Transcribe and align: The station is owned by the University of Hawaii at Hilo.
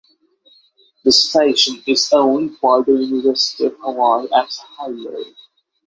The 1.03 1.11
station 1.11 1.83
is 1.85 2.11
owned 2.11 2.59
by 2.59 2.81
the 2.81 2.93
University 2.93 3.65
of 3.67 3.75
Hawaii 3.81 4.27
at 4.33 4.49
Hilo. 4.79 5.23